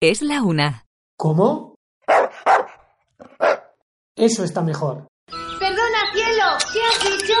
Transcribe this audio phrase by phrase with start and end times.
[0.00, 0.84] Es la una.
[1.16, 1.74] ¿Cómo?
[4.14, 5.08] Eso está mejor.
[5.58, 7.34] Perdona, cielo, ¿qué has dicho?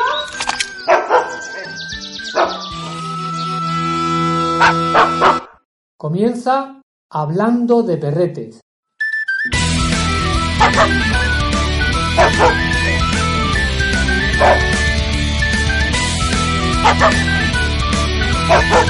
[5.96, 6.80] Comienza
[7.10, 8.60] hablando de perretes.
[18.46, 18.84] Hola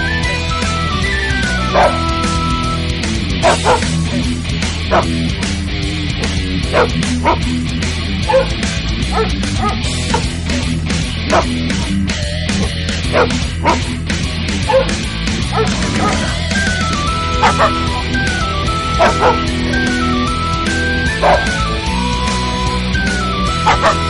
[23.77, 24.04] a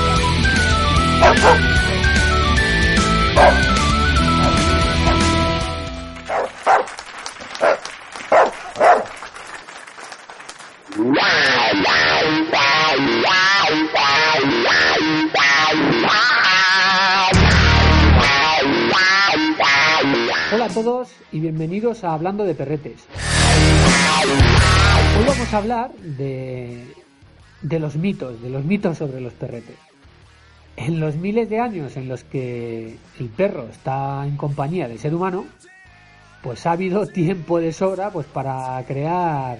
[21.34, 23.08] y bienvenidos a Hablando de Perretes.
[25.18, 26.86] Hoy vamos a hablar de,
[27.60, 29.74] de los mitos, de los mitos sobre los perretes.
[30.76, 35.12] En los miles de años en los que el perro está en compañía del ser
[35.12, 35.44] humano,
[36.40, 39.58] pues ha habido tiempo de sobra pues para crear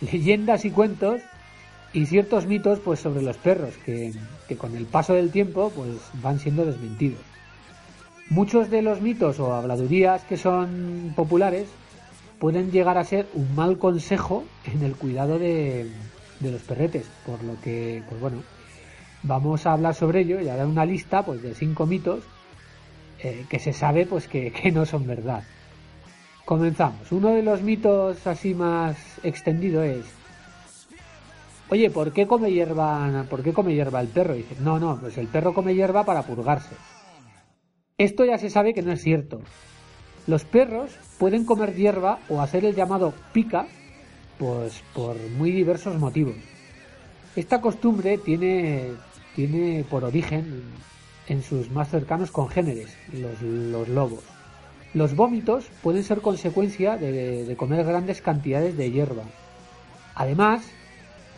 [0.00, 1.20] leyendas y cuentos
[1.92, 4.12] y ciertos mitos pues sobre los perros que,
[4.46, 7.27] que con el paso del tiempo pues van siendo desmentidos.
[8.30, 11.68] Muchos de los mitos o habladurías que son populares
[12.38, 15.90] pueden llegar a ser un mal consejo en el cuidado de,
[16.40, 18.42] de los perretes, por lo que, pues bueno,
[19.22, 22.20] vamos a hablar sobre ello y a dar una lista pues de cinco mitos
[23.20, 25.42] eh, que se sabe pues que, no son verdad.
[26.44, 27.10] Comenzamos.
[27.12, 30.04] Uno de los mitos así más extendido es
[31.70, 34.34] Oye, ¿por qué come hierba, por qué come hierba el perro?
[34.34, 36.74] Y dices, no, no, pues el perro come hierba para purgarse.
[37.98, 39.40] Esto ya se sabe que no es cierto.
[40.28, 43.66] Los perros pueden comer hierba o hacer el llamado pica,
[44.38, 46.36] pues por muy diversos motivos.
[47.34, 48.92] Esta costumbre tiene,
[49.34, 50.62] tiene por origen
[51.26, 54.22] en sus más cercanos congéneres, los, lobos.
[54.94, 59.24] Los vómitos pueden ser consecuencia de, comer grandes cantidades de hierba.
[60.14, 60.62] Además,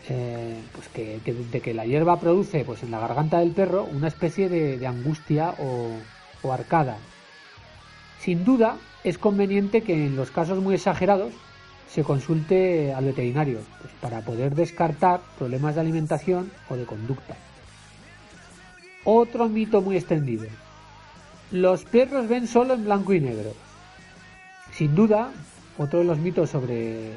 [0.09, 4.09] eh, pues que, de que la hierba produce pues en la garganta del perro una
[4.09, 5.89] especie de angustia o,
[6.43, 6.97] o arcada.
[8.19, 11.33] Sin duda, es conveniente que en los casos muy exagerados
[11.89, 17.35] se consulte al veterinario pues, para poder descartar problemas de alimentación o de conducta.
[19.03, 20.45] Otro mito muy extendido.
[21.51, 23.51] Los perros ven solo en blanco y negro.
[24.71, 25.31] Sin duda,
[25.77, 27.11] otro de los mitos sobre,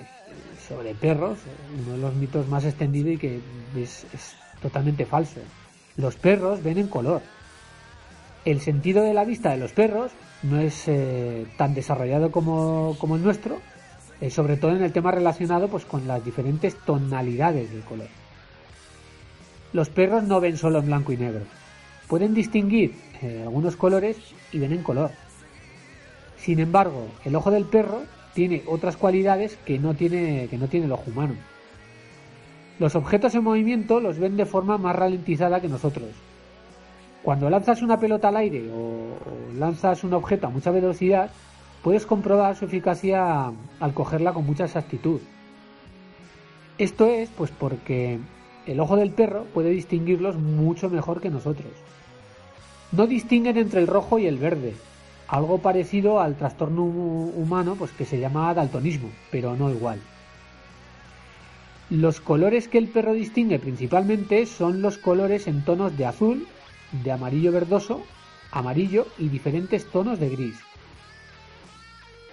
[0.67, 1.39] sobre perros,
[1.79, 3.41] uno de los mitos más extendidos y que
[3.77, 5.41] es, es totalmente falso.
[5.97, 7.23] Los perros ven en color.
[8.44, 10.12] El sentido de la vista de los perros
[10.43, 13.59] no es eh, tan desarrollado como, el nuestro,
[14.21, 18.09] eh, sobre todo en el tema relacionado pues, con las diferentes tonalidades del color.
[19.72, 21.41] Los perros no ven solo en blanco y negro.
[22.06, 24.19] Pueden distinguir eh, algunos colores
[24.53, 25.10] y ven en color.
[26.37, 28.03] Sin embargo, el ojo del perro
[28.34, 31.34] tiene otras cualidades que no tiene, que no tiene el ojo humano.
[32.78, 36.10] Los objetos en movimiento los ven de forma más ralentizada que nosotros.
[37.25, 39.17] Cuando lanzas una pelota al aire o,
[39.59, 41.31] lanzas un objeto a mucha velocidad,
[41.83, 43.51] puedes comprobar su eficacia
[43.81, 45.21] al cogerla con mucha exactitud.
[46.77, 48.19] Esto es pues porque
[48.66, 51.72] el ojo del perro puede distinguirlos mucho mejor que nosotros.
[52.93, 54.75] No distinguen entre el rojo y el verde,
[55.27, 59.98] algo parecido al trastorno humano pues que se llama daltonismo, pero no igual.
[61.89, 66.47] Los colores que el perro distingue principalmente son los colores en tonos de azul,
[67.03, 68.03] de amarillo verdoso,
[68.53, 70.57] amarillo y diferentes tonos de gris.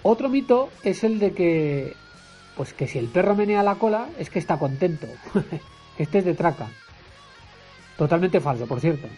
[0.02, 1.96] Otro mito es el de que
[2.56, 5.06] pues que si el perro menea la cola es que está contento.
[5.98, 6.68] este es de traca.
[7.96, 9.08] Totalmente falso, por cierto.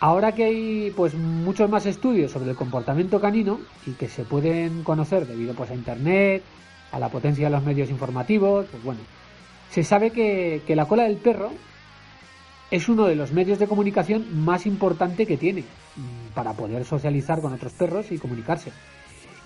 [0.00, 4.82] Ahora que hay pues muchos más estudios sobre el comportamiento canino y que se pueden
[4.82, 6.42] conocer debido pues a internet,
[6.92, 9.00] a la potencia de los medios informativos, pues bueno,
[9.70, 11.50] se sabe que, que la cola del perro
[12.74, 17.40] es uno de los medios de comunicación más importante que tiene mm, para poder socializar
[17.40, 18.72] con otros perros y comunicarse.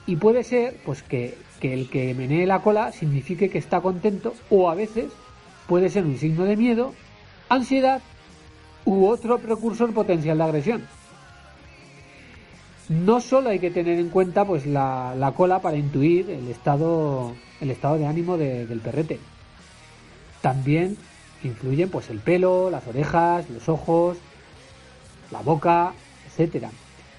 [0.07, 4.33] Y puede ser pues que, que el que menee la cola signifique que está contento
[4.49, 5.13] o a veces
[5.67, 6.95] puede ser un signo de miedo,
[7.51, 8.01] ansiedad
[8.87, 10.83] u otro precursor potencial de agresión.
[12.89, 17.35] No solo hay que tener en cuenta pues la, la cola para intuir el estado,
[17.61, 19.19] el estado de ánimo de- del perrete.
[20.41, 20.97] También
[21.43, 24.17] influyen pues el pelo, las orejas, los ojos,
[25.31, 25.93] la boca,
[26.27, 26.71] etcétera.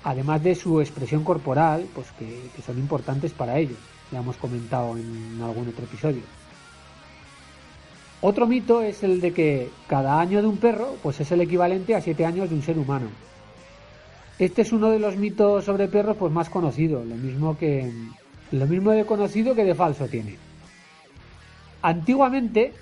[0.03, 3.75] Además de su expresión corporal, pues que, son importantes para ello.
[4.11, 6.21] Ya hemos comentado en algún otro episodio.
[8.21, 11.95] Otro mito es el de que cada año de un perro pues es el equivalente
[11.95, 13.07] a siete años de un ser humano.
[14.37, 17.91] Este es uno de los mitos sobre perros pues más conocidos, lo mismo que
[18.51, 20.37] lo mismo de conocido que de falso tiene.
[21.81, 22.73] Antiguamente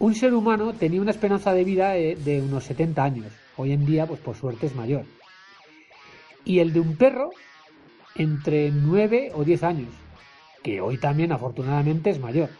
[0.00, 3.32] un ser humano tenía una esperanza de vida de, unos 70 años.
[3.56, 5.04] Hoy en día pues por suerte es mayor.
[6.44, 7.30] Y el de un perro
[8.14, 9.88] entre 9 o 10 años,
[10.62, 12.50] que hoy también afortunadamente es mayor.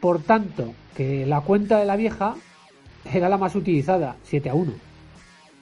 [0.00, 2.34] Por tanto, que la cuenta de la vieja
[3.12, 4.72] era la más utilizada, 7 a 1.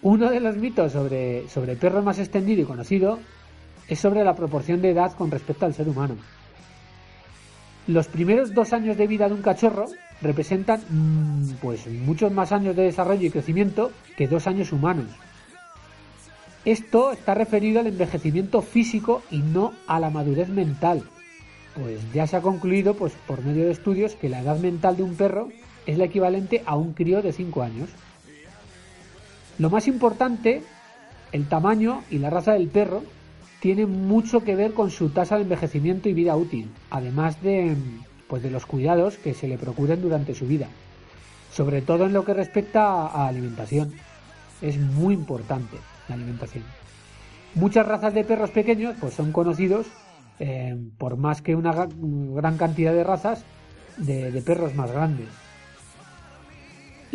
[0.02, 3.18] Uno de los mitos sobre, sobre perros más extendido y conocido
[3.88, 6.16] es sobre la proporción de edad con respecto al ser humano.
[7.86, 9.86] Los primeros dos años de vida de un cachorro
[10.20, 15.06] representan mm, pues muchos más años de desarrollo y crecimiento que dos años humanos.
[16.64, 21.04] Esto está referido al envejecimiento físico y no a la madurez mental,
[21.76, 25.04] pues ya se ha concluido pues, por medio de estudios que la edad mental de
[25.04, 25.48] un perro
[25.86, 27.88] es la equivalente a un crío de 5 años.
[29.58, 30.62] Lo más importante,
[31.30, 33.04] el tamaño y la raza del perro
[33.60, 37.74] tienen mucho que ver con su tasa de envejecimiento y vida útil, además de,
[38.28, 40.68] pues, de los cuidados que se le procuren durante su vida,
[41.52, 43.92] sobre todo en lo que respecta a alimentación.
[44.62, 45.76] Es muy importante
[46.08, 46.64] la alimentación.
[47.54, 49.86] Muchas razas de perros pequeños pues, son conocidos
[50.38, 53.44] eh, por más que una gran cantidad de razas
[53.96, 55.28] de perros más grandes.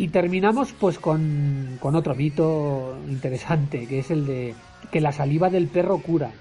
[0.01, 4.55] Y terminamos pues con, otro mito interesante, que es el de
[4.91, 6.31] que la saliva del perro cura.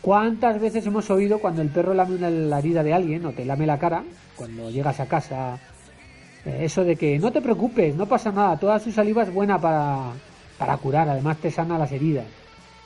[0.00, 3.44] ¿Cuántas veces hemos oído cuando el perro lame una, la herida de alguien o te
[3.44, 4.04] lame la cara,
[4.36, 5.58] cuando llegas a casa,
[6.46, 9.60] eh, eso de que no te preocupes, no pasa nada, toda su saliva es buena
[9.60, 10.12] para,
[10.56, 12.24] para curar, además te sana las heridas?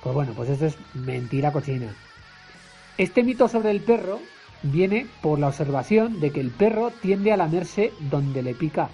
[0.02, 1.94] Pues bueno, pues eso es mentira cochina.
[2.98, 4.18] Este mito sobre el perro
[4.64, 8.90] viene por la observación de que el perro tiende a lamerse donde le pica,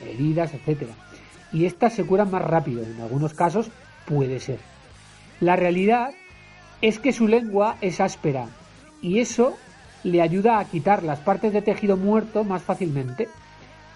[0.00, 0.88] heridas, etc.
[1.52, 3.70] Y estas se curan más rápido, en algunos casos
[4.06, 4.58] puede ser.
[5.40, 6.10] La realidad
[6.82, 8.48] es que su lengua es áspera
[9.02, 9.56] y eso
[10.04, 13.28] le ayuda a quitar las partes de tejido muerto más fácilmente,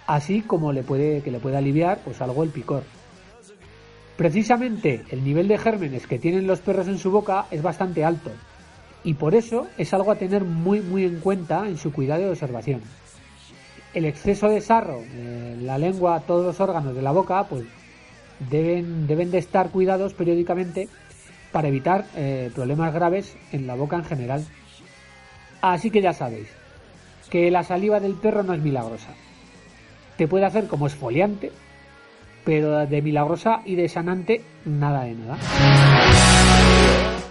[0.06, 2.82] así como le puede que le puede aliviar pues algo el picor.
[4.16, 8.30] Precisamente el nivel de gérmenes que tienen los perros en su boca es bastante alto
[9.02, 12.26] y por eso es algo a tener muy muy en cuenta en su cuidado y
[12.26, 12.82] observación.
[13.92, 15.02] El exceso de sarro,
[15.60, 17.64] la lengua, todos los órganos de la boca, pues
[18.48, 20.88] deben, deben de estar cuidados periódicamente
[21.52, 24.44] para evitar eh, problemas graves en la boca en general.
[25.60, 26.48] Así que ya sabéis
[27.30, 29.14] que la saliva del perro no es milagrosa.
[30.16, 31.52] Te puede hacer como esfoliante,
[32.44, 35.38] pero de milagrosa y de sanante nada de nada.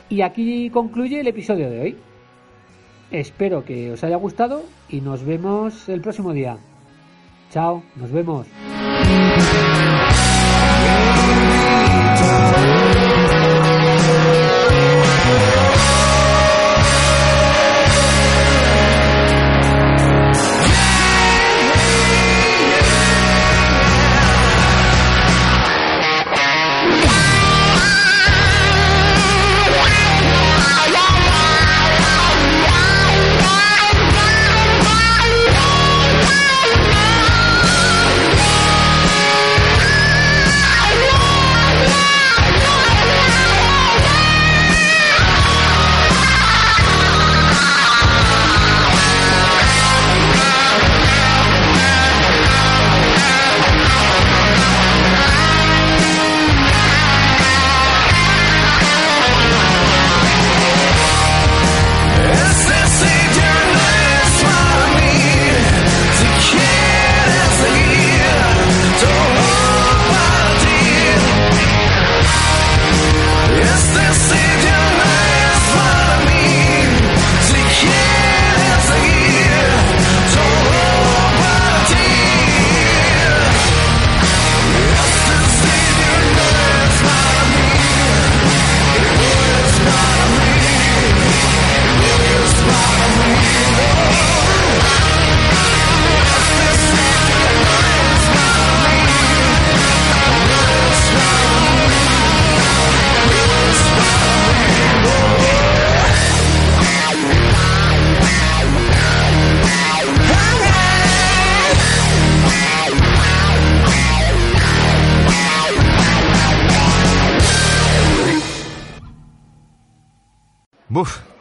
[0.10, 1.98] Y aquí concluye el episodio de hoy.
[3.12, 6.58] Espero que os haya gustado y nos vemos el próximo día.
[7.52, 8.46] Chao, nos vemos.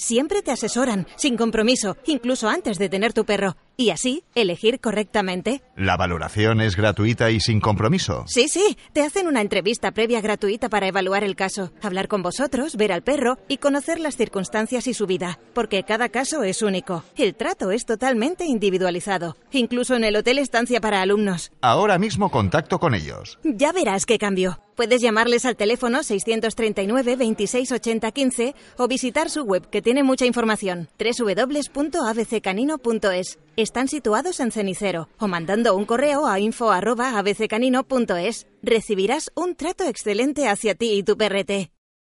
[0.00, 3.58] Siempre te asesoran, sin compromiso, incluso antes de tener tu perro.
[3.76, 5.62] Y así, elegir correctamente.
[5.76, 8.24] ¿La valoración es gratuita y sin compromiso?
[8.26, 12.76] Sí, sí, te hacen una entrevista previa gratuita para evaluar el caso, hablar con vosotros,
[12.76, 17.04] ver al perro y conocer las circunstancias y su vida, porque cada caso es único.
[17.16, 21.52] El trato es totalmente individualizado, incluso en el hotel estancia para alumnos.
[21.60, 23.38] Ahora mismo contacto con ellos.
[23.44, 24.60] Ya verás qué cambio.
[24.80, 30.24] Puedes llamarles al teléfono 639 26 80 15 o visitar su web que tiene mucha
[30.24, 33.38] información www.abccanino.es.
[33.56, 38.46] Están situados en Cenicero o mandando un correo a info@abccanino.es.
[38.62, 41.72] Recibirás un trato excelente hacia ti y tu perrete.